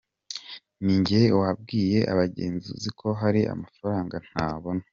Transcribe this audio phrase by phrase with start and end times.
[0.83, 4.83] Ni njye wabwiye abagenzuzi ko hari amafaranga ntabona.